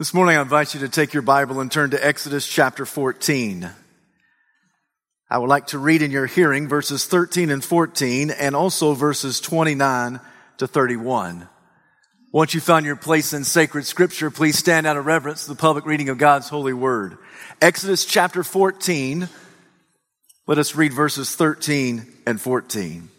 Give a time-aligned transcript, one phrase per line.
[0.00, 3.68] This morning, I invite you to take your Bible and turn to Exodus chapter 14.
[5.28, 9.42] I would like to read in your hearing verses 13 and 14 and also verses
[9.42, 10.18] 29
[10.56, 11.46] to 31.
[12.32, 15.54] Once you found your place in sacred scripture, please stand out of reverence to the
[15.54, 17.18] public reading of God's holy word.
[17.60, 19.28] Exodus chapter 14.
[20.46, 23.10] Let us read verses 13 and 14.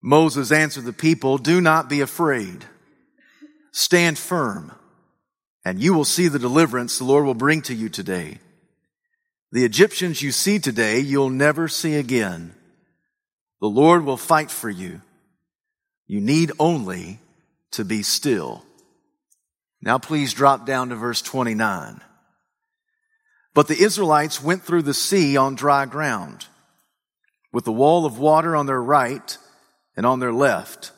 [0.00, 2.64] Moses answered the people, Do not be afraid.
[3.78, 4.72] Stand firm,
[5.62, 8.38] and you will see the deliverance the Lord will bring to you today.
[9.52, 12.54] The Egyptians you see today, you'll never see again.
[13.60, 15.02] The Lord will fight for you.
[16.06, 17.20] You need only
[17.72, 18.64] to be still.
[19.82, 22.00] Now please drop down to verse 29.
[23.52, 26.46] But the Israelites went through the sea on dry ground,
[27.52, 29.36] with the wall of water on their right
[29.94, 30.92] and on their left.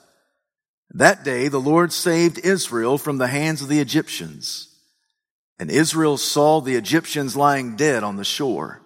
[0.90, 4.74] That day the Lord saved Israel from the hands of the Egyptians.
[5.58, 8.80] And Israel saw the Egyptians lying dead on the shore.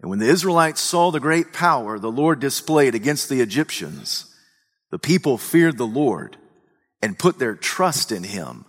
[0.00, 4.34] And when the Israelites saw the great power the Lord displayed against the Egyptians,
[4.90, 6.36] the people feared the Lord
[7.02, 8.64] and put their trust in him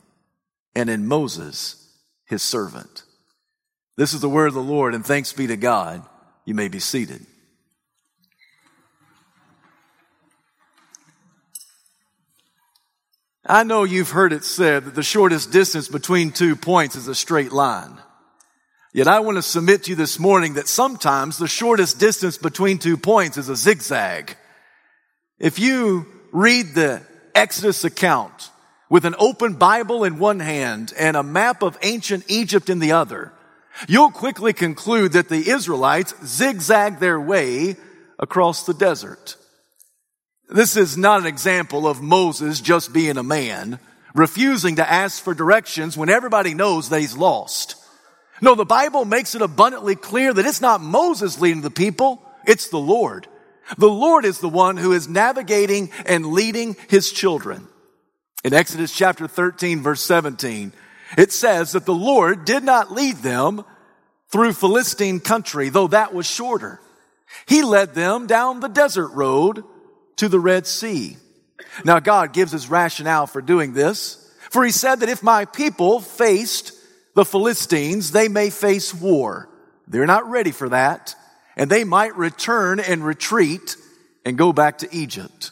[0.75, 1.89] and in Moses,
[2.25, 3.03] his servant.
[3.97, 6.03] This is the word of the Lord, and thanks be to God.
[6.43, 7.25] You may be seated.
[13.47, 17.13] I know you've heard it said that the shortest distance between two points is a
[17.13, 17.99] straight line.
[18.91, 22.79] Yet I want to submit to you this morning that sometimes the shortest distance between
[22.79, 24.35] two points is a zigzag.
[25.38, 27.03] If you read the
[27.35, 28.49] Exodus account
[28.89, 32.93] with an open Bible in one hand and a map of ancient Egypt in the
[32.93, 33.31] other,
[33.88, 37.75] you'll quickly conclude that the Israelites zigzagged their way
[38.17, 39.35] across the desert.
[40.47, 43.79] This is not an example of Moses just being a man,
[44.13, 47.75] refusing to ask for directions when everybody knows that he's lost.
[48.41, 52.69] No, the Bible makes it abundantly clear that it's not Moses leading the people, it's
[52.69, 53.28] the Lord.
[53.78, 57.67] The Lord is the one who is navigating and leading his children.
[58.44, 60.73] In Exodus chapter 13 verse 17,
[61.17, 63.66] it says that the Lord did not lead them
[64.29, 66.79] through Philistine country, though that was shorter.
[67.47, 69.63] He led them down the desert road
[70.17, 71.17] to the Red Sea.
[71.83, 75.99] Now God gives his rationale for doing this, for he said that if my people
[75.99, 76.73] faced
[77.15, 79.49] the Philistines, they may face war.
[79.87, 81.15] They're not ready for that,
[81.55, 83.77] and they might return and retreat
[84.25, 85.51] and go back to Egypt.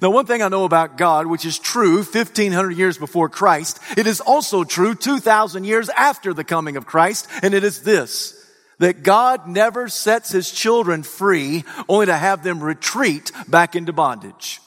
[0.00, 4.06] Now, one thing I know about God, which is true 1500 years before Christ, it
[4.06, 8.43] is also true 2000 years after the coming of Christ, and it is this
[8.84, 14.60] that God never sets his children free only to have them retreat back into bondage.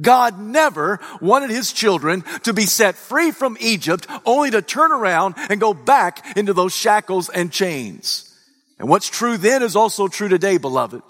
[0.00, 5.34] God never wanted his children to be set free from Egypt only to turn around
[5.50, 8.32] and go back into those shackles and chains.
[8.78, 11.02] And what's true then is also true today, beloved.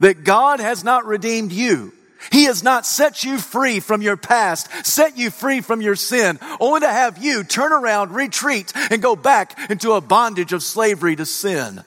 [0.00, 1.92] That God has not redeemed you
[2.30, 6.38] he has not set you free from your past, set you free from your sin,
[6.60, 11.16] only to have you turn around, retreat, and go back into a bondage of slavery
[11.16, 11.82] to sin.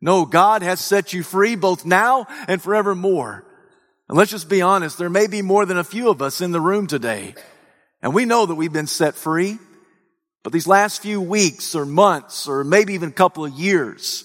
[0.00, 3.44] No, God has set you free both now and forevermore.
[4.08, 6.52] And let's just be honest, there may be more than a few of us in
[6.52, 7.34] the room today.
[8.02, 9.58] And we know that we've been set free.
[10.42, 14.24] But these last few weeks or months or maybe even a couple of years,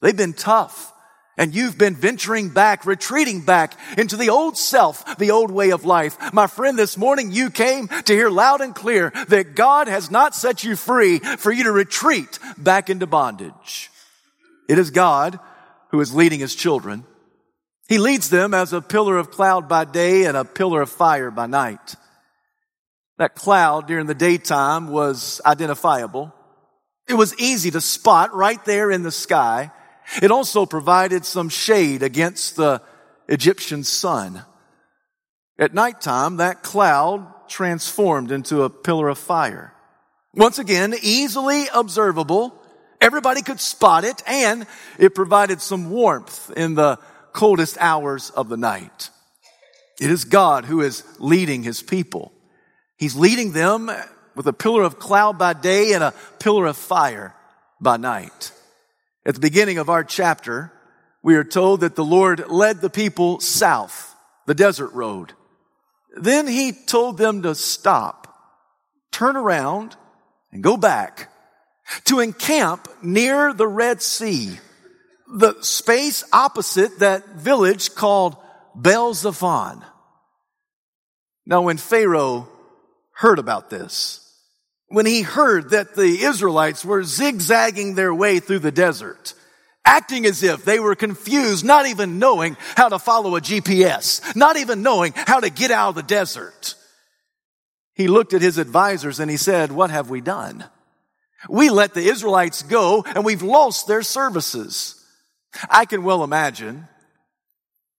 [0.00, 0.92] they've been tough.
[1.38, 5.84] And you've been venturing back, retreating back into the old self, the old way of
[5.84, 6.16] life.
[6.32, 10.34] My friend, this morning you came to hear loud and clear that God has not
[10.34, 13.90] set you free for you to retreat back into bondage.
[14.66, 15.38] It is God
[15.90, 17.04] who is leading his children.
[17.88, 21.30] He leads them as a pillar of cloud by day and a pillar of fire
[21.30, 21.96] by night.
[23.18, 26.34] That cloud during the daytime was identifiable.
[27.08, 29.70] It was easy to spot right there in the sky.
[30.22, 32.82] It also provided some shade against the
[33.28, 34.44] Egyptian sun.
[35.58, 39.72] At nighttime, that cloud transformed into a pillar of fire.
[40.34, 42.54] Once again, easily observable.
[43.00, 44.66] Everybody could spot it and
[44.98, 46.98] it provided some warmth in the
[47.32, 49.10] coldest hours of the night.
[50.00, 52.32] It is God who is leading his people.
[52.96, 53.90] He's leading them
[54.34, 57.34] with a pillar of cloud by day and a pillar of fire
[57.80, 58.52] by night.
[59.26, 60.72] At the beginning of our chapter,
[61.20, 64.14] we are told that the Lord led the people south,
[64.46, 65.32] the desert road.
[66.16, 68.32] Then he told them to stop,
[69.10, 69.96] turn around,
[70.52, 71.28] and go back
[72.04, 74.60] to encamp near the Red Sea,
[75.26, 78.36] the space opposite that village called
[78.76, 79.84] Baal Zephon.
[81.44, 82.48] Now, when Pharaoh
[83.10, 84.25] heard about this,
[84.88, 89.34] when he heard that the Israelites were zigzagging their way through the desert,
[89.84, 94.56] acting as if they were confused, not even knowing how to follow a GPS, not
[94.56, 96.74] even knowing how to get out of the desert.
[97.94, 100.64] He looked at his advisors and he said, what have we done?
[101.48, 105.02] We let the Israelites go and we've lost their services.
[105.70, 106.88] I can well imagine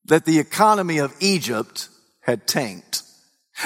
[0.05, 1.89] that the economy of Egypt
[2.21, 3.03] had tanked.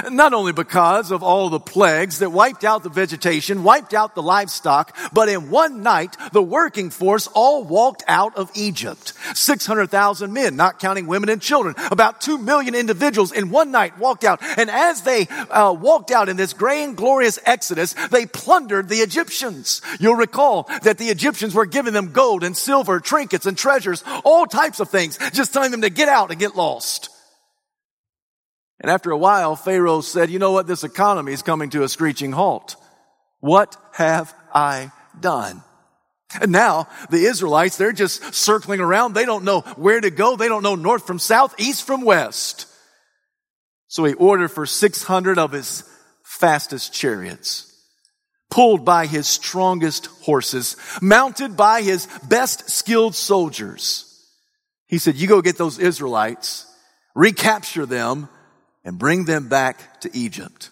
[0.09, 4.23] Not only because of all the plagues that wiped out the vegetation, wiped out the
[4.23, 9.13] livestock, but in one night, the working force all walked out of Egypt.
[9.33, 11.75] 600,000 men, not counting women and children.
[11.91, 14.41] About 2 million individuals in one night walked out.
[14.57, 18.97] And as they uh, walked out in this great and glorious exodus, they plundered the
[18.97, 19.81] Egyptians.
[19.99, 24.45] You'll recall that the Egyptians were giving them gold and silver, trinkets and treasures, all
[24.45, 27.09] types of things, just telling them to get out and get lost.
[28.81, 30.67] And after a while, Pharaoh said, you know what?
[30.67, 32.75] This economy is coming to a screeching halt.
[33.39, 35.63] What have I done?
[36.39, 39.13] And now the Israelites, they're just circling around.
[39.13, 40.35] They don't know where to go.
[40.35, 42.67] They don't know north from south, east from west.
[43.87, 45.83] So he ordered for 600 of his
[46.23, 47.71] fastest chariots,
[48.49, 54.07] pulled by his strongest horses, mounted by his best skilled soldiers.
[54.87, 56.65] He said, you go get those Israelites,
[57.13, 58.29] recapture them,
[58.83, 60.69] and bring them back to Egypt.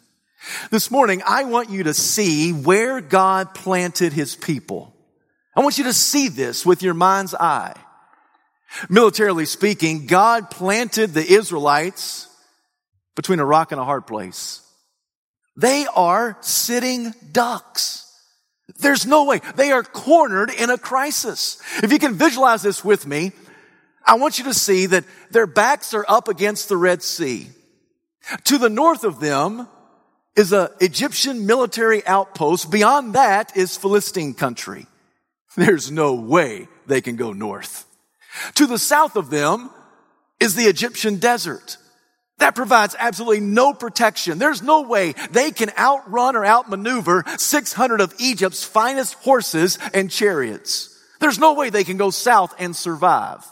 [0.72, 4.96] This morning, I want you to see where God planted his people.
[5.56, 7.76] I want you to see this with your mind's eye.
[8.88, 12.28] Militarily speaking, God planted the Israelites
[13.16, 14.62] between a rock and a hard place.
[15.58, 18.06] They are sitting ducks.
[18.80, 19.42] There's no way.
[19.56, 21.62] They are cornered in a crisis.
[21.84, 23.34] If you can visualize this with me,
[24.06, 27.50] I want you to see that their backs are up against the Red Sea.
[28.46, 29.68] To the north of them
[30.36, 32.72] is an Egyptian military outpost.
[32.72, 34.86] Beyond that is Philistine country.
[35.58, 37.86] There's no way they can go north.
[38.56, 39.70] To the south of them
[40.40, 41.78] is the Egyptian desert.
[42.38, 44.38] That provides absolutely no protection.
[44.38, 50.96] There's no way they can outrun or outmaneuver 600 of Egypt's finest horses and chariots.
[51.20, 53.46] There's no way they can go south and survive.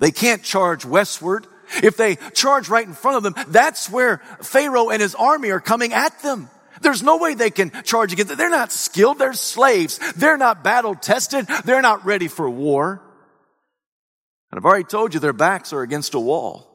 [0.00, 1.46] They can't charge westward
[1.82, 5.60] if they charge right in front of them, that's where Pharaoh and his army are
[5.60, 6.48] coming at them.
[6.80, 8.38] There's no way they can charge against it.
[8.38, 9.18] They're not skilled.
[9.18, 9.98] They're slaves.
[10.16, 11.46] They're not battle tested.
[11.64, 13.02] They're not ready for war.
[14.50, 16.68] And I've already told you their backs are against a wall.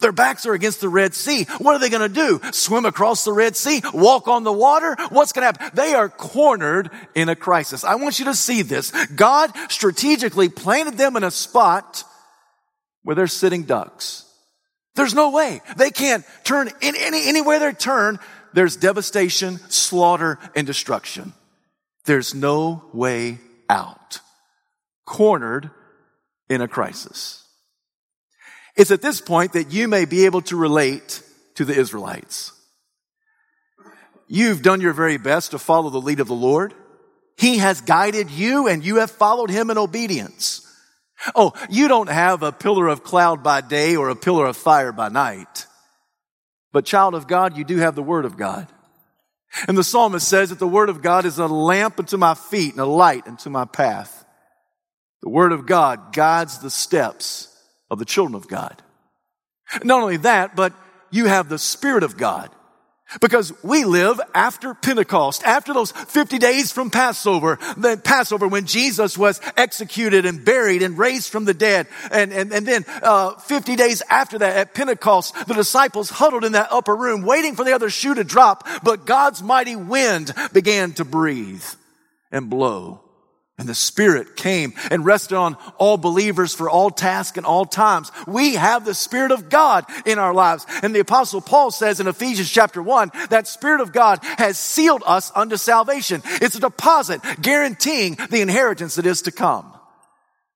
[0.00, 1.44] Their backs are against the Red Sea.
[1.58, 2.40] What are they going to do?
[2.52, 3.82] Swim across the Red Sea?
[3.92, 4.96] Walk on the water?
[5.10, 5.76] What's going to happen?
[5.76, 7.84] They are cornered in a crisis.
[7.84, 8.92] I want you to see this.
[9.08, 12.04] God strategically planted them in a spot
[13.02, 14.24] where they're sitting ducks.
[14.94, 15.60] There's no way.
[15.76, 18.18] They can't turn in any, anywhere they turn.
[18.52, 21.32] There's devastation, slaughter, and destruction.
[22.04, 23.38] There's no way
[23.68, 24.20] out.
[25.06, 25.70] Cornered
[26.48, 27.46] in a crisis.
[28.76, 31.22] It's at this point that you may be able to relate
[31.54, 32.52] to the Israelites.
[34.26, 36.74] You've done your very best to follow the lead of the Lord.
[37.36, 40.66] He has guided you and you have followed him in obedience.
[41.34, 44.92] Oh, you don't have a pillar of cloud by day or a pillar of fire
[44.92, 45.66] by night.
[46.72, 48.68] But child of God, you do have the word of God.
[49.66, 52.72] And the psalmist says that the word of God is a lamp unto my feet
[52.72, 54.24] and a light unto my path.
[55.22, 57.48] The word of God guides the steps
[57.90, 58.80] of the children of God.
[59.82, 60.72] Not only that, but
[61.10, 62.50] you have the spirit of God
[63.20, 69.18] because we live after Pentecost, after those 50 days from Passover, the Passover when Jesus
[69.18, 71.86] was executed and buried and raised from the dead.
[72.10, 76.52] And, and, and then, uh, 50 days after that at Pentecost, the disciples huddled in
[76.52, 80.92] that upper room waiting for the other shoe to drop, but God's mighty wind began
[80.92, 81.64] to breathe
[82.30, 83.09] and blow.
[83.60, 88.10] And the Spirit came and rested on all believers for all tasks and all times.
[88.26, 90.64] We have the Spirit of God in our lives.
[90.82, 95.02] And the Apostle Paul says in Ephesians chapter 1 that Spirit of God has sealed
[95.04, 96.22] us unto salvation.
[96.40, 99.70] It's a deposit guaranteeing the inheritance that is to come.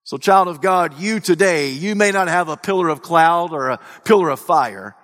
[0.05, 3.69] So child of God, you today, you may not have a pillar of cloud or
[3.69, 4.97] a pillar of fire,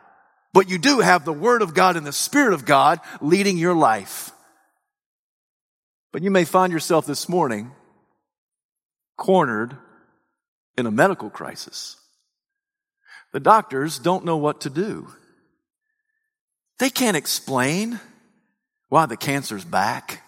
[0.54, 3.74] but you do have the Word of God and the Spirit of God leading your
[3.74, 4.32] life.
[6.12, 7.72] But you may find yourself this morning
[9.20, 9.76] cornered
[10.78, 11.96] in a medical crisis.
[13.32, 15.08] The doctors don't know what to do.
[16.78, 18.00] They can't explain
[18.88, 20.22] why the cancer's back.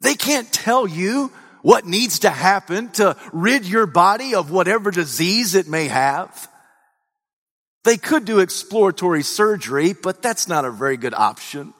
[0.00, 1.32] They can't tell you
[1.62, 6.48] what needs to happen to rid your body of whatever disease it may have.
[7.84, 11.72] They could do exploratory surgery, but that's not a very good option.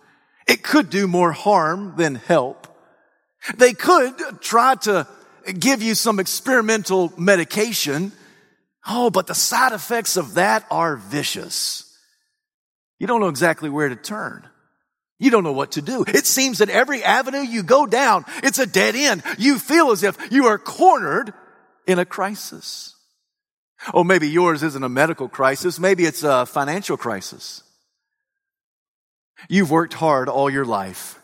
[0.49, 2.67] It could do more harm than help.
[3.57, 5.07] They could try to
[5.59, 8.13] give you some experimental medication.
[8.89, 11.87] Oh, but the side effects of that are vicious.
[12.99, 14.47] You don't know exactly where to turn.
[15.19, 16.05] You don't know what to do.
[16.09, 19.23] It seems that every avenue you go down, it's a dead end.
[19.39, 21.35] You feel as if you are cornered
[21.87, 22.95] in a crisis.
[23.93, 25.79] Oh, maybe yours isn't a medical crisis.
[25.79, 27.63] Maybe it's a financial crisis.
[29.49, 31.20] You've worked hard all your life.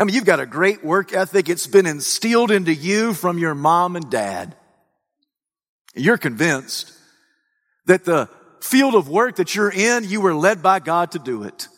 [0.00, 1.50] I mean, you've got a great work ethic.
[1.50, 4.56] It's been instilled into you from your mom and dad.
[5.94, 6.90] You're convinced
[7.84, 8.30] that the
[8.62, 11.68] field of work that you're in, you were led by God to do it.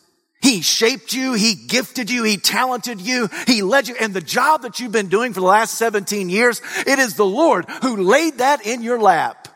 [0.41, 1.33] He shaped you.
[1.33, 2.23] He gifted you.
[2.23, 3.29] He talented you.
[3.45, 3.95] He led you.
[3.99, 7.25] And the job that you've been doing for the last 17 years, it is the
[7.25, 9.49] Lord who laid that in your lap.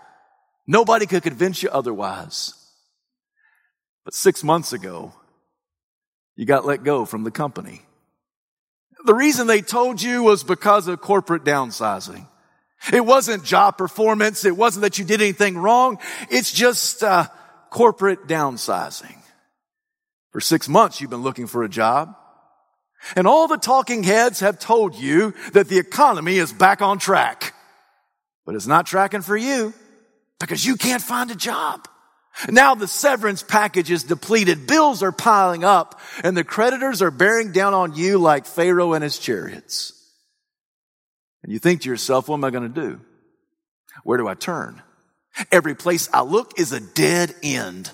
[0.65, 2.53] Nobody could convince you otherwise.
[4.03, 5.13] But six months ago,
[6.35, 7.86] you got let go from the company.
[9.07, 12.27] The reason they told you was because of corporate downsizing.
[12.91, 14.43] It wasn't job performance.
[14.43, 15.99] It wasn't that you did anything wrong.
[16.29, 17.27] It's just uh,
[17.69, 19.15] corporate downsizing.
[20.31, 22.17] For six months, you've been looking for a job.
[23.15, 27.53] And all the talking heads have told you that the economy is back on track.
[28.45, 29.73] But it's not tracking for you
[30.37, 31.87] because you can't find a job.
[32.49, 34.67] Now the severance package is depleted.
[34.67, 39.03] Bills are piling up and the creditors are bearing down on you like Pharaoh and
[39.03, 39.93] his chariots.
[41.43, 42.99] And you think to yourself, what am I going to do?
[44.03, 44.81] Where do I turn?
[45.51, 47.91] Every place I look is a dead end.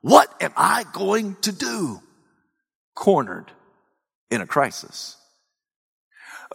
[0.00, 2.00] What am I going to do?
[2.94, 3.50] Cornered
[4.30, 5.16] in a crisis.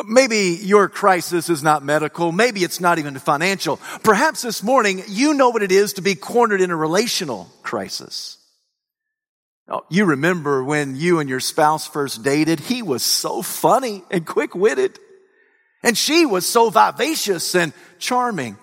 [0.06, 2.32] Maybe your crisis is not medical.
[2.32, 3.78] Maybe it's not even financial.
[4.04, 8.38] Perhaps this morning you know what it is to be cornered in a relational crisis.
[9.68, 14.26] Oh, you remember when you and your spouse first dated, he was so funny and
[14.26, 14.98] quick witted.
[15.84, 18.58] And she was so vivacious and charming.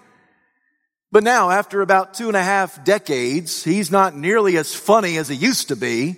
[1.13, 5.29] But now, after about two and a half decades, he's not nearly as funny as
[5.29, 6.17] he used to be.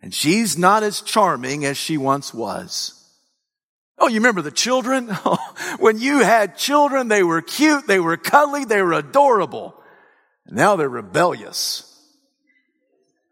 [0.00, 2.99] And she's not as charming as she once was.
[4.00, 5.08] Oh, you remember the children?
[5.24, 5.38] Oh,
[5.78, 9.74] when you had children, they were cute, they were cuddly, they were adorable.
[10.48, 11.86] Now they're rebellious.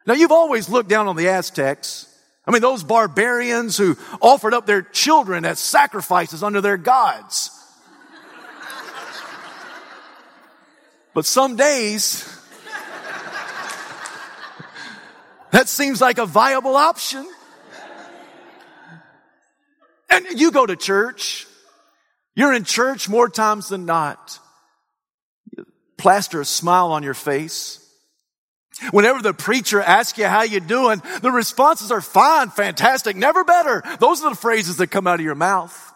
[0.06, 2.06] Now you've always looked down on the Aztecs.
[2.46, 7.50] I mean, those barbarians who offered up their children as sacrifices under their gods.
[11.14, 12.25] but some days,
[15.50, 17.26] that seems like a viable option.
[20.11, 21.47] And you go to church.
[22.35, 24.38] You're in church more times than not.
[25.57, 27.85] You plaster a smile on your face.
[28.93, 33.83] Whenever the preacher asks you how you doing, the responses are fine, fantastic, never better.
[33.99, 35.93] Those are the phrases that come out of your mouth.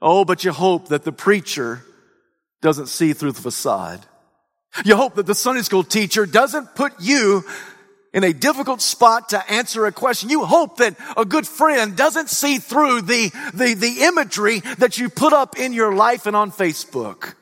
[0.00, 1.84] Oh, but you hope that the preacher
[2.62, 4.06] doesn't see through the facade.
[4.84, 7.44] You hope that the Sunday school teacher doesn't put you
[8.12, 10.30] in a difficult spot to answer a question.
[10.30, 15.08] You hope that a good friend doesn't see through the, the, the imagery that you
[15.08, 17.34] put up in your life and on Facebook.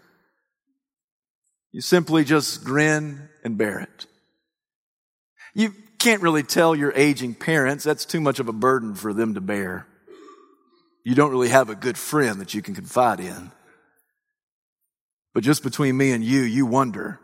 [1.73, 4.07] You simply just grin and bear it.
[5.55, 7.85] You can't really tell your aging parents.
[7.85, 9.87] That's too much of a burden for them to bear.
[11.05, 13.53] You don't really have a good friend that you can confide in.
[15.33, 17.21] But just between me and you, you wonder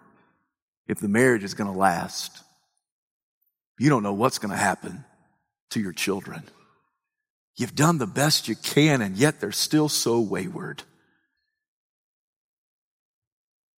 [0.87, 2.44] if the marriage is going to last
[3.79, 5.05] you don't know what's going to happen
[5.71, 6.45] to your children.
[7.57, 10.83] You've done the best you can, and yet they're still so wayward.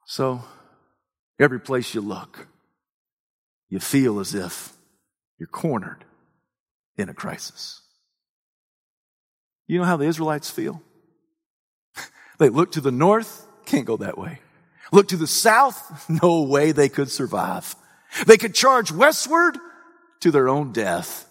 [0.06, 0.42] So,
[1.38, 2.46] every place you look,
[3.68, 4.72] you feel as if
[5.38, 6.04] you're cornered
[6.96, 7.82] in a crisis.
[9.66, 10.80] You know how the Israelites feel?
[12.38, 14.40] they look to the north, can't go that way.
[14.92, 17.74] Look to the south, no way they could survive.
[18.26, 19.58] They could charge westward,
[20.20, 21.28] to their own death.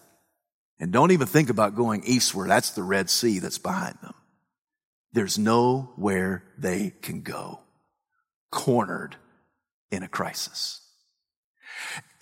[0.78, 2.50] And don't even think about going eastward.
[2.50, 4.14] That's the Red Sea that's behind them.
[5.12, 7.60] There's nowhere they can go.
[8.50, 9.16] Cornered
[9.90, 10.80] in a crisis.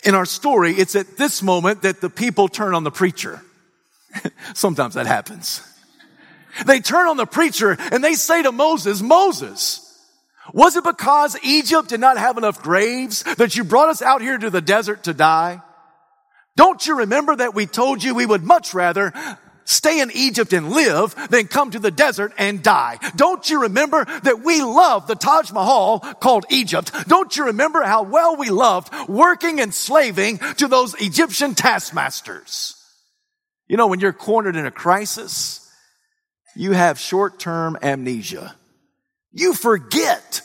[0.03, 3.41] In our story, it's at this moment that the people turn on the preacher.
[4.53, 5.61] Sometimes that happens.
[6.65, 9.81] They turn on the preacher and they say to Moses, Moses,
[10.53, 14.37] was it because Egypt did not have enough graves that you brought us out here
[14.37, 15.61] to the desert to die?
[16.57, 19.13] Don't you remember that we told you we would much rather
[19.65, 22.99] stay in Egypt and live than come to the desert and die.
[23.15, 26.91] Don't you remember that we loved the Taj Mahal called Egypt?
[27.07, 32.75] Don't you remember how well we loved working and slaving to those Egyptian taskmasters?
[33.67, 35.67] You know, when you're cornered in a crisis,
[36.55, 38.55] you have short-term amnesia.
[39.31, 40.41] You forget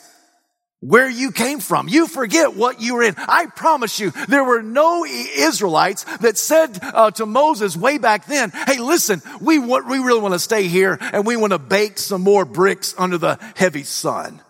[0.81, 1.87] where you came from.
[1.87, 3.13] You forget what you were in.
[3.17, 8.51] I promise you, there were no Israelites that said uh, to Moses way back then,
[8.67, 11.99] hey, listen, we, want, we really want to stay here and we want to bake
[11.99, 14.41] some more bricks under the heavy sun.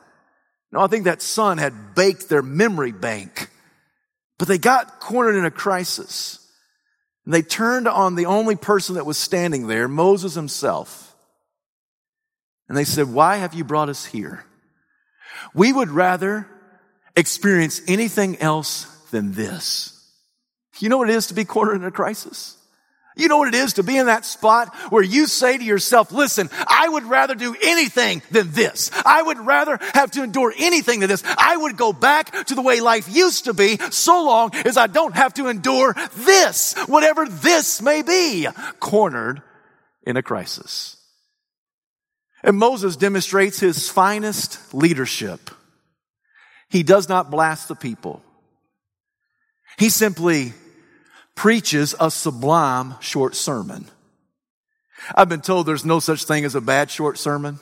[0.72, 3.50] No, I think that sun had baked their memory bank.
[4.40, 6.40] But they got cornered in a crisis.
[7.26, 11.14] And they turned on the only person that was standing there, Moses himself.
[12.70, 14.46] And they said, why have you brought us here?
[15.54, 16.48] We would rather
[17.16, 19.98] experience anything else than this.
[20.80, 22.58] You know what it is to be cornered in a crisis?
[23.16, 26.14] You know what it is to be in that spot where you say to yourself,
[26.14, 28.90] listen, I would rather do anything than this.
[29.06, 31.24] I would rather have to endure anything than this.
[31.26, 34.88] I would go back to the way life used to be so long as I
[34.88, 38.48] don't have to endure this, whatever this may be,
[38.80, 39.42] cornered
[40.04, 40.96] in a crisis.
[42.44, 45.52] And Moses demonstrates his finest leadership.
[46.70, 48.24] He does not blast the people.
[49.78, 50.54] He simply
[51.36, 53.86] preaches a sublime short sermon.
[55.16, 57.60] I've been told there's no such thing as a bad short sermon.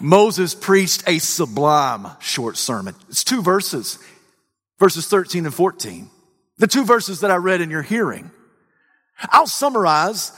[0.00, 2.94] Moses preached a sublime short sermon.
[3.08, 3.98] It's two verses,
[4.78, 6.10] verses 13 and 14.
[6.58, 8.30] The two verses that I read in your hearing.
[9.30, 10.32] I'll summarize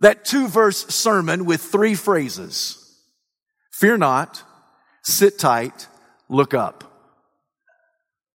[0.00, 2.82] that two verse sermon with three phrases.
[3.72, 4.42] Fear not,
[5.02, 5.86] sit tight,
[6.28, 6.84] look up.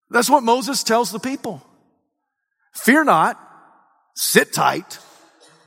[0.09, 1.65] That's what Moses tells the people.
[2.73, 3.39] Fear not,
[4.15, 4.99] sit tight,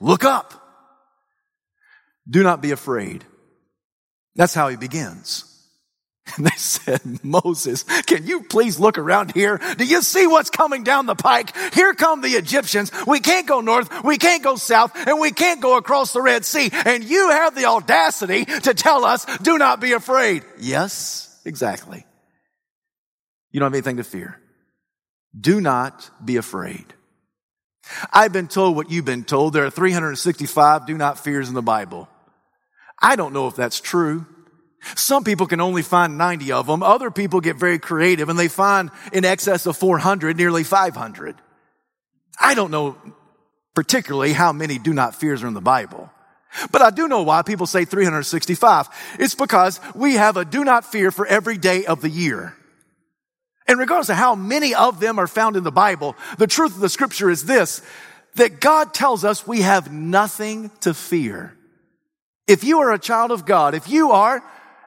[0.00, 0.60] look up.
[2.28, 3.24] Do not be afraid.
[4.34, 5.53] That's how he begins.
[6.36, 9.60] And they said, Moses, can you please look around here?
[9.76, 11.54] Do you see what's coming down the pike?
[11.74, 12.90] Here come the Egyptians.
[13.06, 14.02] We can't go north.
[14.02, 16.70] We can't go south and we can't go across the Red Sea.
[16.72, 20.44] And you have the audacity to tell us, do not be afraid.
[20.58, 22.04] Yes, exactly.
[23.50, 24.40] You don't have anything to fear.
[25.38, 26.87] Do not be afraid.
[28.12, 29.52] I've been told what you've been told.
[29.52, 32.08] There are 365 do not fears in the Bible.
[33.00, 34.26] I don't know if that's true.
[34.97, 36.83] Some people can only find 90 of them.
[36.83, 41.37] Other people get very creative and they find in excess of 400, nearly 500.
[42.40, 42.97] I don't know
[43.75, 46.11] particularly how many do not fears are in the Bible.
[46.70, 48.88] But I do know why people say 365.
[49.18, 52.57] It's because we have a do not fear for every day of the year.
[53.66, 56.81] And regardless of how many of them are found in the Bible, the truth of
[56.81, 57.83] the scripture is this,
[58.37, 61.57] that God tells us we have nothing to fear.
[62.47, 64.42] If you are a child of God, if you are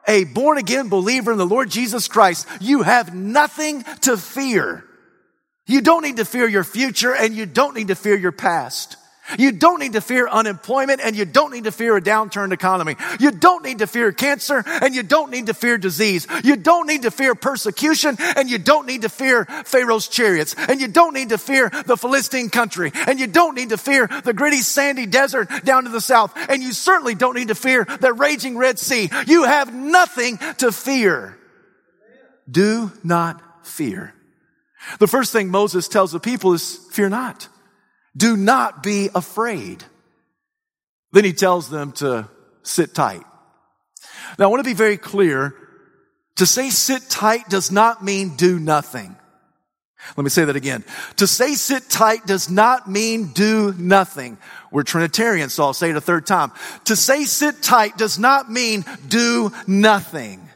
[0.07, 4.83] a born again believer in the Lord Jesus Christ, you have nothing to fear.
[5.65, 8.95] You don't need to fear your future and you don't need to fear your past.
[9.37, 12.95] You don't need to fear unemployment and you don't need to fear a downturned economy.
[13.19, 16.27] You don't need to fear cancer and you don't need to fear disease.
[16.43, 20.79] You don't need to fear persecution and you don't need to fear Pharaoh's chariots and
[20.79, 24.33] you don't need to fear the Philistine country and you don't need to fear the
[24.33, 28.13] gritty sandy desert down to the south and you certainly don't need to fear the
[28.13, 29.09] raging Red Sea.
[29.27, 31.37] You have nothing to fear.
[32.49, 34.13] Do not fear.
[34.99, 37.49] The first thing Moses tells the people is fear not.
[38.17, 39.83] Do not be afraid.
[41.11, 42.27] Then he tells them to
[42.63, 43.23] sit tight.
[44.37, 45.55] Now I want to be very clear.
[46.37, 49.15] To say sit tight does not mean do nothing.
[50.15, 50.83] Let me say that again.
[51.17, 54.37] To say sit tight does not mean do nothing.
[54.71, 56.51] We're Trinitarians, so I'll say it a third time.
[56.85, 60.47] To say sit tight does not mean do nothing.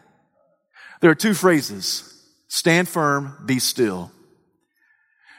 [1.02, 2.08] There are two phrases.
[2.47, 4.12] Stand firm, be still.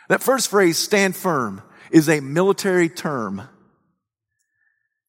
[0.09, 3.49] That first phrase, stand firm, is a military term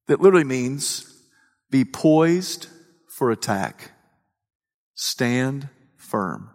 [0.07, 1.09] that literally means
[1.71, 2.67] be poised
[3.07, 3.91] for attack.
[4.93, 6.51] Stand firm.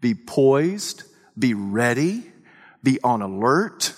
[0.00, 1.04] Be poised,
[1.38, 2.24] be ready,
[2.82, 3.94] be on alert,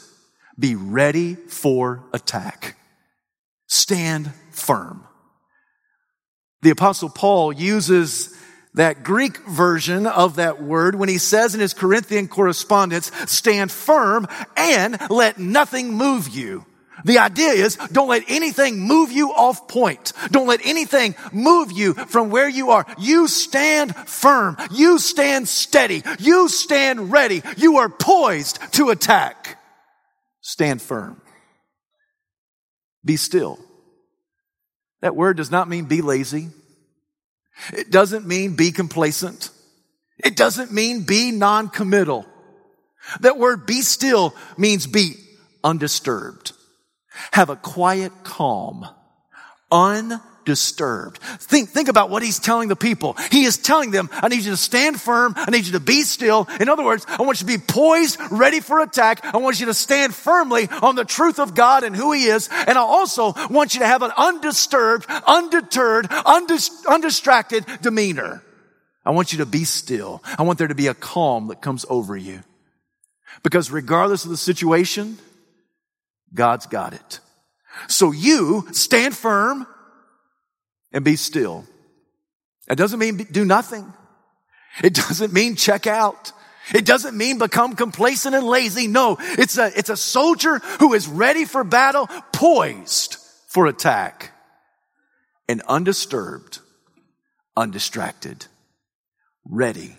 [0.58, 2.76] be ready for attack.
[3.66, 5.06] Stand firm.
[6.60, 8.36] The apostle Paul uses
[8.74, 14.26] that Greek version of that word when he says in his Corinthian correspondence, stand firm
[14.56, 16.66] and let nothing move you.
[17.04, 20.12] The idea is don't let anything move you off point.
[20.30, 22.86] Don't let anything move you from where you are.
[22.98, 24.56] You stand firm.
[24.70, 26.02] You stand steady.
[26.18, 27.42] You stand ready.
[27.56, 29.60] You are poised to attack.
[30.40, 31.20] Stand firm.
[33.04, 33.58] Be still.
[35.02, 36.48] That word does not mean be lazy.
[37.72, 39.50] It doesn't mean be complacent.
[40.18, 42.26] It doesn't mean be non-committal.
[43.20, 45.14] That word be still means be
[45.62, 46.52] undisturbed.
[47.32, 48.86] Have a quiet calm.
[49.70, 50.30] Undisturbed.
[51.38, 53.16] Think, think about what he's telling the people.
[53.30, 55.34] He is telling them, I need you to stand firm.
[55.36, 56.48] I need you to be still.
[56.60, 59.24] In other words, I want you to be poised, ready for attack.
[59.24, 62.48] I want you to stand firmly on the truth of God and who he is.
[62.52, 68.42] And I also want you to have an undisturbed, undeterred, undis- undistracted demeanor.
[69.04, 70.22] I want you to be still.
[70.38, 72.42] I want there to be a calm that comes over you.
[73.42, 75.18] Because regardless of the situation,
[76.32, 77.20] God's got it.
[77.88, 79.66] So you stand firm
[80.94, 81.66] and be still.
[82.70, 83.92] It doesn't mean do nothing.
[84.82, 86.32] It doesn't mean check out.
[86.74, 88.86] It doesn't mean become complacent and lazy.
[88.86, 94.32] No, it's a, it's a soldier who is ready for battle, poised for attack
[95.46, 96.60] and undisturbed,
[97.54, 98.46] undistracted
[99.44, 99.98] ready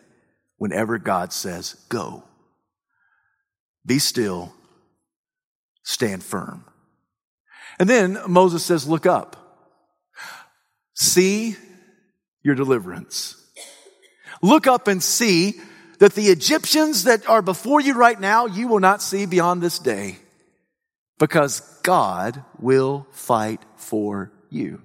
[0.58, 2.24] whenever God says, go.
[3.86, 4.52] Be still,
[5.84, 6.66] stand firm.
[7.78, 9.45] And then Moses says, look up.
[10.96, 11.56] See
[12.42, 13.36] your deliverance.
[14.42, 15.60] Look up and see
[16.00, 19.80] that the Egyptians that are before you right now, you will not see beyond this
[19.80, 20.18] day
[21.20, 24.82] because God will fight for you.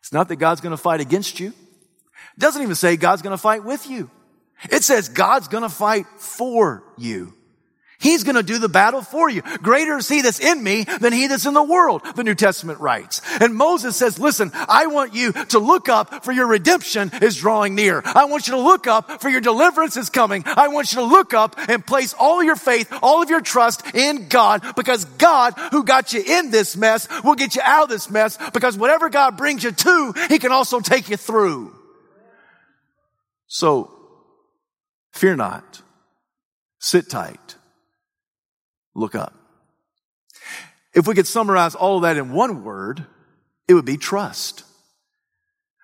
[0.00, 1.48] It's not that God's going to fight against you.
[1.48, 4.10] It doesn't even say God's going to fight with you.
[4.70, 7.34] It says God's going to fight for you.
[8.00, 9.42] He's going to do the battle for you.
[9.42, 12.78] Greater is he that's in me than he that's in the world, the New Testament
[12.78, 13.20] writes.
[13.40, 17.74] And Moses says, listen, I want you to look up for your redemption is drawing
[17.74, 18.00] near.
[18.04, 20.44] I want you to look up for your deliverance is coming.
[20.46, 23.82] I want you to look up and place all your faith, all of your trust
[23.94, 27.88] in God because God who got you in this mess will get you out of
[27.88, 31.74] this mess because whatever God brings you to, he can also take you through.
[33.48, 33.90] So,
[35.12, 35.82] fear not.
[36.78, 37.56] Sit tight.
[38.94, 39.34] Look up.
[40.94, 43.06] If we could summarize all of that in one word,
[43.68, 44.64] it would be trust.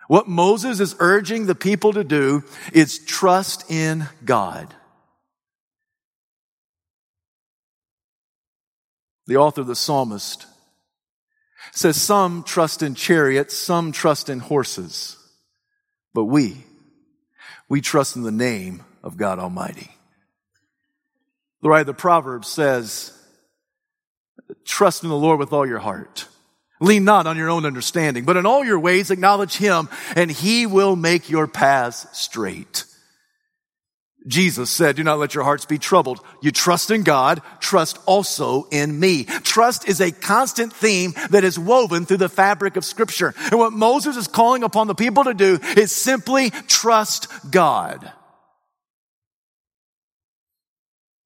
[0.09, 4.75] What Moses is urging the people to do is trust in God.
[9.27, 10.47] The author of the psalmist
[11.73, 15.17] says some trust in chariots, some trust in horses,
[16.12, 16.64] but we,
[17.69, 19.90] we trust in the name of God Almighty.
[21.64, 23.11] The writer of the Proverbs says,
[24.66, 26.29] trust in the Lord with all your heart.
[26.79, 30.66] Lean not on your own understanding, but in all your ways acknowledge Him and He
[30.66, 32.85] will make your paths straight.
[34.27, 36.20] Jesus said, do not let your hearts be troubled.
[36.42, 39.24] You trust in God, trust also in me.
[39.24, 43.33] Trust is a constant theme that is woven through the fabric of scripture.
[43.50, 48.12] And what Moses is calling upon the people to do is simply trust God.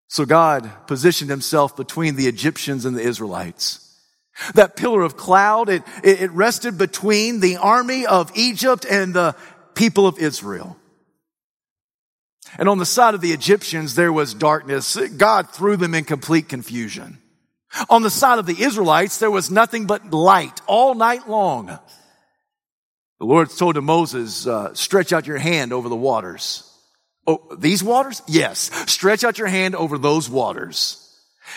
[0.08, 3.84] So God positioned himself between the Egyptians and the Israelites.
[4.54, 9.36] That pillar of cloud, it, it rested between the army of Egypt and the
[9.74, 10.76] people of Israel.
[12.56, 14.96] And on the side of the Egyptians, there was darkness.
[15.16, 17.18] God threw them in complete confusion.
[17.90, 21.66] On the side of the Israelites, there was nothing but light all night long.
[23.18, 26.64] The Lord told to Moses, uh, stretch out your hand over the waters.
[27.28, 28.22] Oh, these waters?
[28.26, 28.70] Yes.
[28.90, 31.04] Stretch out your hand over those waters.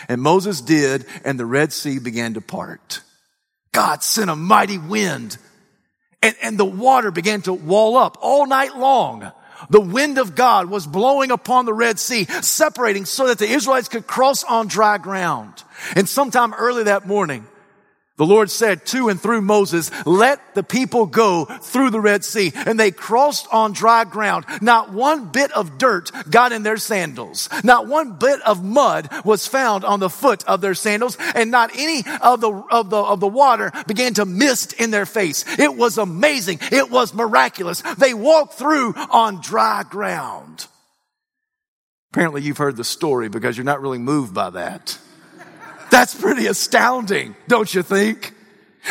[0.09, 3.01] And Moses did, and the Red Sea began to part.
[3.71, 5.37] God sent a mighty wind,
[6.21, 9.31] and, and the water began to wall up all night long.
[9.69, 13.87] The wind of God was blowing upon the Red Sea, separating so that the Israelites
[13.87, 15.63] could cross on dry ground.
[15.95, 17.47] And sometime early that morning,
[18.17, 22.51] the Lord said to and through Moses, let the people go through the Red Sea.
[22.53, 24.45] And they crossed on dry ground.
[24.61, 27.49] Not one bit of dirt got in their sandals.
[27.63, 31.17] Not one bit of mud was found on the foot of their sandals.
[31.33, 35.05] And not any of the, of the, of the water began to mist in their
[35.07, 35.43] face.
[35.57, 36.59] It was amazing.
[36.71, 37.81] It was miraculous.
[37.97, 40.67] They walked through on dry ground.
[42.11, 44.99] Apparently you've heard the story because you're not really moved by that.
[45.91, 48.33] That's pretty astounding, don't you think?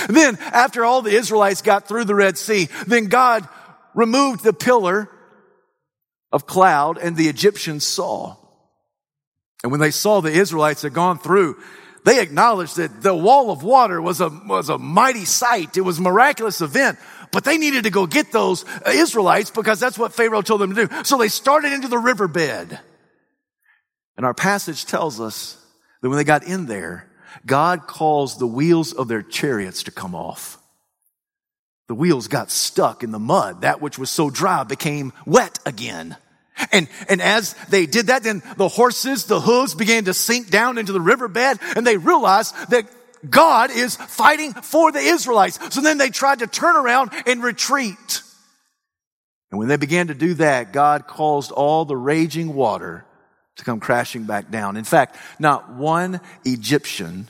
[0.08, 3.48] Then after all the Israelites got through the Red Sea, then God
[3.94, 5.10] removed the pillar
[6.30, 8.36] of cloud and the Egyptians saw.
[9.62, 11.56] And when they saw the Israelites had gone through,
[12.04, 15.76] they acknowledged that the wall of water was a, was a mighty sight.
[15.76, 16.98] It was a miraculous event,
[17.32, 20.86] but they needed to go get those Israelites because that's what Pharaoh told them to
[20.86, 21.04] do.
[21.04, 22.78] So they started into the riverbed.
[24.16, 25.59] And our passage tells us
[26.00, 27.10] that when they got in there,
[27.46, 30.58] God caused the wheels of their chariots to come off.
[31.88, 33.62] The wheels got stuck in the mud.
[33.62, 36.16] That which was so dry became wet again.
[36.72, 40.78] And, and as they did that, then the horses, the hooves began to sink down
[40.78, 42.86] into the riverbed and they realized that
[43.28, 45.58] God is fighting for the Israelites.
[45.74, 48.22] So then they tried to turn around and retreat.
[49.50, 53.04] And when they began to do that, God caused all the raging water
[53.60, 54.76] to come crashing back down.
[54.76, 57.28] In fact, not one Egyptian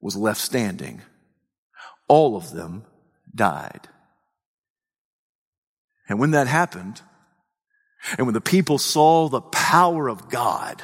[0.00, 1.00] was left standing.
[2.08, 2.84] All of them
[3.34, 3.88] died.
[6.08, 7.00] And when that happened,
[8.18, 10.82] and when the people saw the power of God,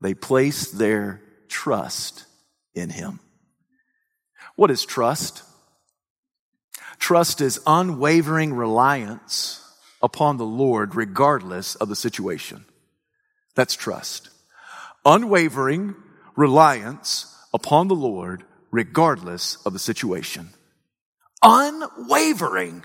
[0.00, 2.24] they placed their trust
[2.74, 3.20] in Him.
[4.56, 5.42] What is trust?
[6.98, 9.60] Trust is unwavering reliance
[10.02, 12.64] upon the Lord regardless of the situation.
[13.54, 14.30] That's trust.
[15.04, 15.94] Unwavering
[16.36, 20.50] reliance upon the Lord regardless of the situation.
[21.42, 22.82] Unwavering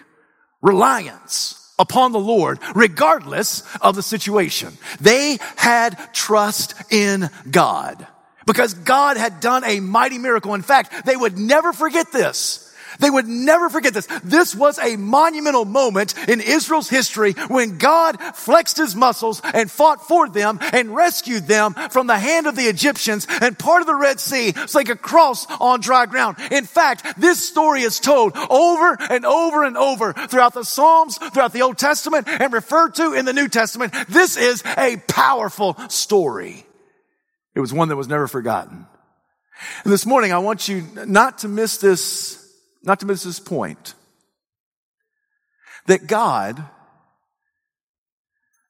[0.62, 4.78] reliance upon the Lord regardless of the situation.
[5.00, 8.06] They had trust in God
[8.46, 10.54] because God had done a mighty miracle.
[10.54, 12.69] In fact, they would never forget this.
[12.98, 14.08] They would never forget this.
[14.24, 20.08] This was a monumental moment in Israel's history when God flexed his muscles and fought
[20.08, 23.96] for them and rescued them from the hand of the Egyptians and part of the
[23.96, 26.38] Red Sea so they could cross on dry ground.
[26.52, 31.54] In fact, this story is told over and over and over throughout the Psalms, throughout
[31.54, 33.94] the Old Testament, and referred to in the New Testament.
[34.08, 36.66] This is a powerful story.
[37.56, 38.86] It was one that was never forgotten.
[39.84, 42.49] And this morning, I want you not to miss this
[42.84, 43.94] not to miss this point,
[45.88, 46.64] that God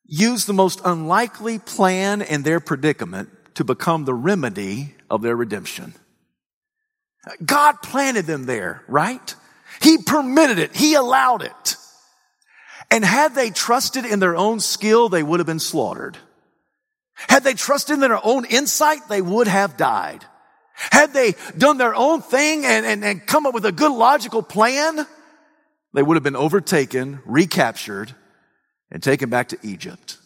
[0.06, 5.94] used the most unlikely plan in their predicament to become the remedy of their redemption.
[7.46, 9.36] God planted them there, right?
[9.82, 10.76] He permitted it.
[10.76, 11.76] He allowed it.
[12.90, 16.18] And had they trusted in their own skill, they would have been slaughtered.
[17.14, 20.26] Had they trusted in their own insight, they would have died.
[20.80, 24.42] Had they done their own thing and, and, and come up with a good logical
[24.42, 25.06] plan,
[25.94, 28.16] they would have been overtaken, recaptured,
[28.92, 30.18] and taken back to Egypt.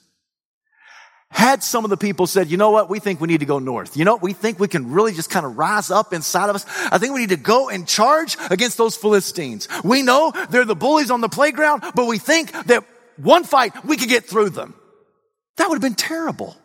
[1.30, 3.58] Had some of the people said, you know what, we think we need to go
[3.58, 3.98] north.
[3.98, 6.66] You know, we think we can really just kind of rise up inside of us.
[6.92, 9.68] I think we need to go and charge against those Philistines.
[9.84, 12.84] We know they're the bullies on the playground, but we think that
[13.18, 14.76] one fight we could get through them.
[15.58, 16.56] That would have been terrible.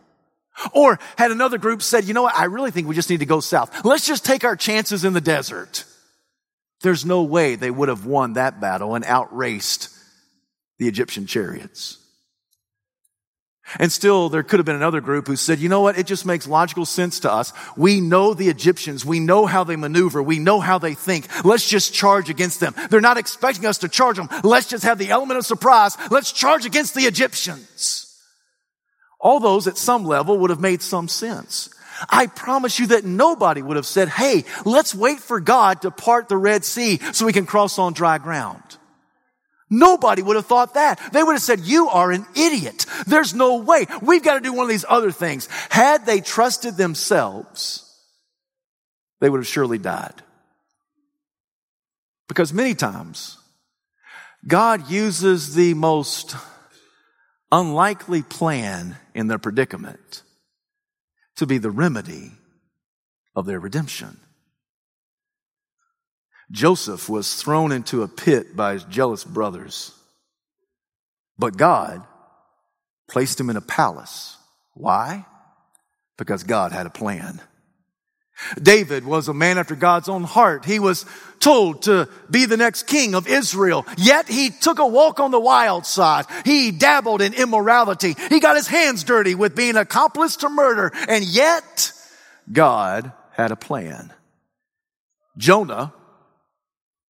[0.72, 2.34] Or had another group said, you know what?
[2.34, 3.84] I really think we just need to go south.
[3.84, 5.84] Let's just take our chances in the desert.
[6.80, 9.90] There's no way they would have won that battle and outraced
[10.78, 11.98] the Egyptian chariots.
[13.78, 15.98] And still, there could have been another group who said, you know what?
[15.98, 17.52] It just makes logical sense to us.
[17.76, 19.04] We know the Egyptians.
[19.04, 20.22] We know how they maneuver.
[20.22, 21.26] We know how they think.
[21.44, 22.74] Let's just charge against them.
[22.88, 24.30] They're not expecting us to charge them.
[24.42, 25.98] Let's just have the element of surprise.
[26.10, 28.07] Let's charge against the Egyptians.
[29.20, 31.70] All those at some level would have made some sense.
[32.08, 36.28] I promise you that nobody would have said, hey, let's wait for God to part
[36.28, 38.62] the Red Sea so we can cross on dry ground.
[39.70, 41.00] Nobody would have thought that.
[41.12, 42.86] They would have said, you are an idiot.
[43.06, 43.86] There's no way.
[44.00, 45.46] We've got to do one of these other things.
[45.68, 47.84] Had they trusted themselves,
[49.20, 50.22] they would have surely died.
[52.28, 53.38] Because many times,
[54.46, 56.36] God uses the most
[57.50, 60.22] unlikely plan in their predicament
[61.36, 62.32] to be the remedy
[63.34, 64.18] of their redemption.
[66.50, 69.92] Joseph was thrown into a pit by his jealous brothers,
[71.38, 72.04] but God
[73.08, 74.36] placed him in a palace.
[74.74, 75.26] Why?
[76.16, 77.40] Because God had a plan.
[78.60, 80.64] David was a man after God's own heart.
[80.64, 81.04] He was
[81.40, 83.86] told to be the next king of Israel.
[83.96, 86.26] Yet he took a walk on the wild side.
[86.44, 88.14] He dabbled in immorality.
[88.28, 90.92] He got his hands dirty with being accomplice to murder.
[91.08, 91.92] And yet
[92.50, 94.12] God had a plan.
[95.36, 95.92] Jonah,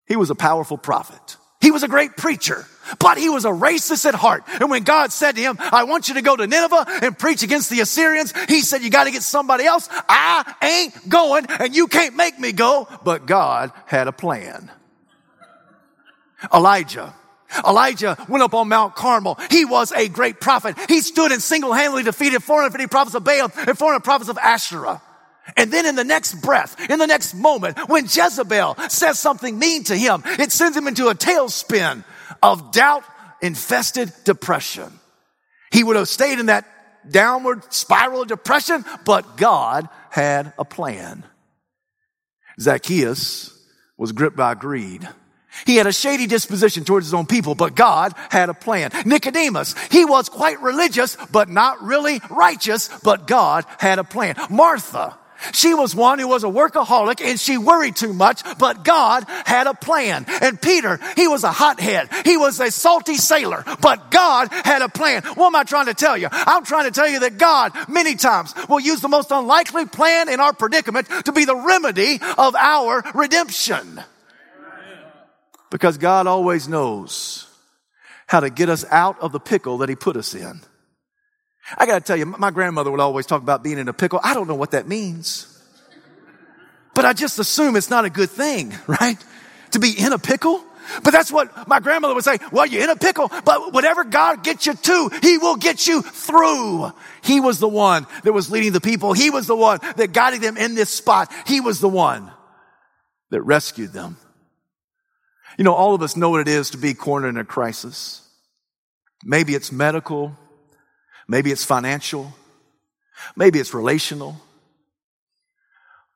[0.07, 1.37] he was a powerful prophet.
[1.61, 2.67] He was a great preacher,
[2.99, 4.45] but he was a racist at heart.
[4.61, 7.43] And when God said to him, I want you to go to Nineveh and preach
[7.43, 9.89] against the Assyrians, he said, you got to get somebody else.
[9.91, 12.89] I ain't going and you can't make me go.
[13.05, 14.71] But God had a plan.
[16.53, 17.15] Elijah.
[17.67, 19.39] Elijah went up on Mount Carmel.
[19.51, 20.77] He was a great prophet.
[20.89, 25.01] He stood and single-handedly defeated 450 prophets of Baal and 400 prophets of Asherah.
[25.57, 29.85] And then in the next breath, in the next moment, when Jezebel says something mean
[29.85, 32.05] to him, it sends him into a tailspin
[32.43, 33.05] of doubt
[33.41, 34.93] infested depression.
[35.71, 36.67] He would have stayed in that
[37.11, 41.25] downward spiral of depression, but God had a plan.
[42.61, 43.55] Zacchaeus
[43.97, 45.09] was gripped by greed.
[45.67, 48.91] He had a shady disposition towards his own people, but God had a plan.
[49.05, 54.37] Nicodemus, he was quite religious, but not really righteous, but God had a plan.
[54.51, 55.19] Martha,
[55.53, 59.67] she was one who was a workaholic and she worried too much, but God had
[59.67, 60.25] a plan.
[60.41, 62.09] And Peter, he was a hothead.
[62.25, 65.23] He was a salty sailor, but God had a plan.
[65.35, 66.29] What am I trying to tell you?
[66.31, 70.29] I'm trying to tell you that God many times will use the most unlikely plan
[70.29, 74.03] in our predicament to be the remedy of our redemption.
[75.71, 77.47] Because God always knows
[78.27, 80.61] how to get us out of the pickle that he put us in.
[81.77, 84.21] I got to tell you, my grandmother would always talk about being in a pickle.
[84.23, 85.55] I don't know what that means.
[86.95, 89.23] But I just assume it's not a good thing, right?
[89.73, 90.65] To be in a pickle.
[91.03, 92.39] But that's what my grandmother would say.
[92.51, 96.01] Well, you're in a pickle, but whatever God gets you to, He will get you
[96.01, 96.93] through.
[97.23, 99.13] He was the one that was leading the people.
[99.13, 101.31] He was the one that guided them in this spot.
[101.47, 102.31] He was the one
[103.31, 104.17] that rescued them.
[105.59, 108.27] You know, all of us know what it is to be cornered in a crisis.
[109.25, 110.37] Maybe it's medical.
[111.29, 112.35] Maybe it's financial.
[113.37, 114.41] Maybe it's relational.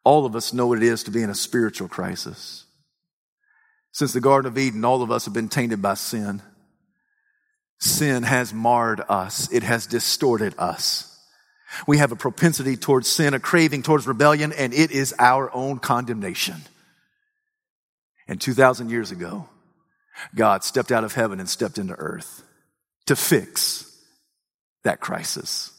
[0.05, 2.64] All of us know what it is to be in a spiritual crisis.
[3.92, 6.40] Since the Garden of Eden, all of us have been tainted by sin.
[7.79, 9.53] Sin has marred us.
[9.53, 11.09] It has distorted us.
[11.87, 15.79] We have a propensity towards sin, a craving towards rebellion, and it is our own
[15.79, 16.62] condemnation.
[18.29, 19.48] And 2,000 years ago,
[20.35, 22.42] God stepped out of heaven and stepped into earth
[23.07, 23.92] to fix
[24.85, 25.71] that crisis.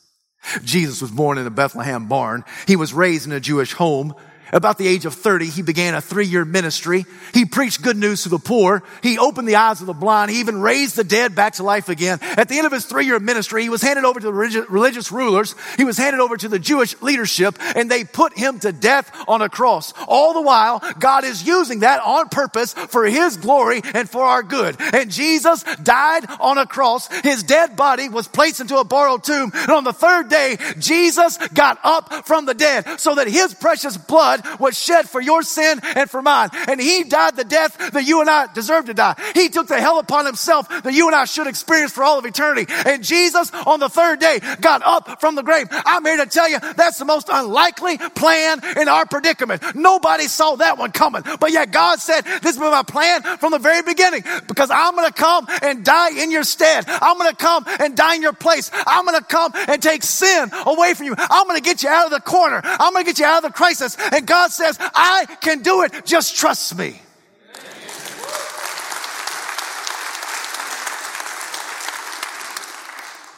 [0.64, 2.44] Jesus was born in a Bethlehem barn.
[2.68, 4.14] He was raised in a Jewish home.
[4.54, 7.08] About the age of 30, he began a three year ministry.
[7.34, 8.84] He preached good news to the poor.
[9.02, 10.30] He opened the eyes of the blind.
[10.30, 12.20] He even raised the dead back to life again.
[12.22, 14.34] At the end of his three year ministry, he was handed over to the
[14.70, 15.56] religious rulers.
[15.76, 19.42] He was handed over to the Jewish leadership and they put him to death on
[19.42, 19.92] a cross.
[20.08, 24.44] All the while, God is using that on purpose for his glory and for our
[24.44, 24.76] good.
[24.80, 27.08] And Jesus died on a cross.
[27.24, 29.52] His dead body was placed into a borrowed tomb.
[29.54, 33.98] And on the third day, Jesus got up from the dead so that his precious
[33.98, 36.50] blood was shed for your sin and for mine.
[36.68, 39.16] And he died the death that you and I deserve to die.
[39.34, 42.26] He took the hell upon himself that you and I should experience for all of
[42.26, 42.72] eternity.
[42.86, 45.68] And Jesus on the third day got up from the grave.
[45.72, 49.62] I'm here to tell you that's the most unlikely plan in our predicament.
[49.76, 51.24] Nobody saw that one coming.
[51.40, 55.08] But yet God said, this is my plan from the very beginning because I'm going
[55.08, 56.86] to come and die in your stead.
[56.88, 58.72] I'm going to come and die in your place.
[58.74, 61.16] I'm going to come and take sin away from you.
[61.18, 62.62] I'm going to get you out of the corner.
[62.64, 63.98] I'm going to get you out of the crisis.
[64.12, 66.06] And God says, I can do it.
[66.06, 67.02] Just trust me.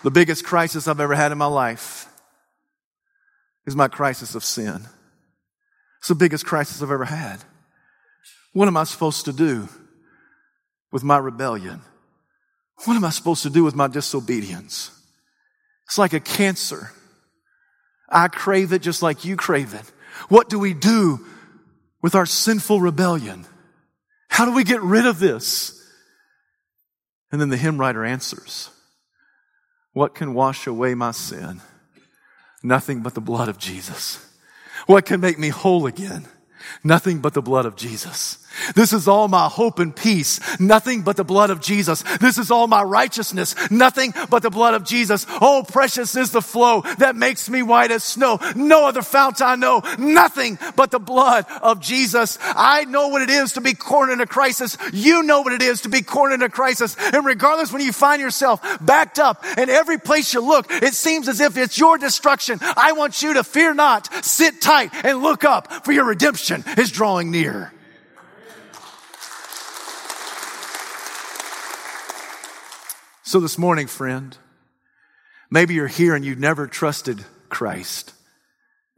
[0.04, 2.08] The biggest crisis I've ever had in my life
[3.66, 4.86] is my crisis of sin.
[5.98, 7.40] It's the biggest crisis I've ever had.
[8.54, 9.68] What am I supposed to do
[10.92, 11.82] with my rebellion?
[12.84, 14.92] What am I supposed to do with my disobedience?
[15.86, 16.92] It's like a cancer.
[18.08, 19.92] I crave it just like you crave it.
[20.30, 21.26] What do we do
[22.02, 23.46] with our sinful rebellion?
[24.30, 25.82] How do we get rid of this?
[27.32, 28.70] And then the hymn writer answers,
[29.94, 31.62] What can wash away my sin?
[32.64, 34.26] Nothing but the blood of Jesus.
[34.88, 36.28] What can make me whole again?
[36.84, 38.45] Nothing but the blood of Jesus.
[38.76, 40.40] This is all my hope and peace.
[40.60, 42.04] Nothing but the blood of Jesus.
[42.20, 43.56] This is all my righteousness.
[43.70, 45.26] Nothing but the blood of Jesus.
[45.30, 48.40] Oh, precious is the flow that makes me white as snow.
[48.56, 49.82] No other fount I know.
[49.98, 52.38] Nothing but the blood of Jesus.
[52.42, 54.78] I know what it is to be cornered in a crisis.
[54.94, 56.96] You know what it is to be cornered in a crisis.
[56.98, 61.28] And regardless when you find yourself backed up and every place you look, it seems
[61.28, 62.60] as if it's your destruction.
[62.62, 66.92] I want you to fear not, sit tight and look up for your redemption is
[66.92, 67.72] drawing near.
[73.28, 74.38] So this morning, friend,
[75.50, 78.14] maybe you're here and you've never trusted Christ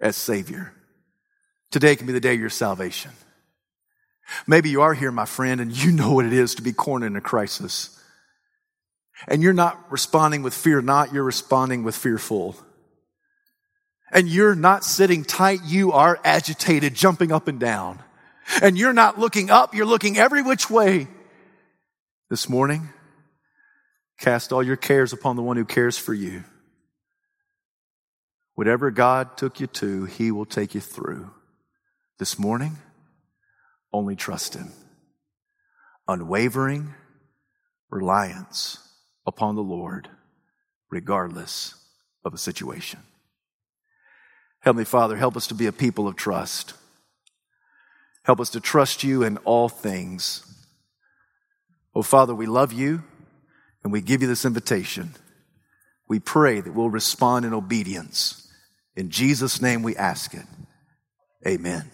[0.02, 0.74] as Savior.
[1.72, 3.12] Today can be the day of your salvation.
[4.46, 7.08] Maybe you are here, my friend, and you know what it is to be cornered
[7.08, 7.98] in a crisis.
[9.30, 12.58] And you're not responding with fear not, you're responding with fearful.
[14.12, 18.04] And you're not sitting tight, you are agitated, jumping up and down.
[18.62, 21.08] And you're not looking up, you're looking every which way.
[22.30, 22.90] This morning,
[24.18, 26.44] Cast all your cares upon the one who cares for you.
[28.56, 31.30] Whatever God took you to, He will take you through.
[32.18, 32.78] This morning,
[33.94, 34.72] only trust Him.
[36.08, 36.96] Unwavering
[37.92, 38.80] reliance
[39.28, 40.10] upon the Lord,
[40.90, 41.76] regardless
[42.26, 43.02] of a situation.
[44.62, 46.74] Heavenly Father, help us to be a people of trust.
[48.24, 50.44] Help us to trust you in all things.
[51.94, 53.04] Oh, Father, we love you
[53.88, 55.14] and we give you this invitation.
[56.10, 58.52] We pray that we'll respond in obedience.
[58.98, 60.44] In Jesus' name we ask it.
[61.48, 61.90] Amen.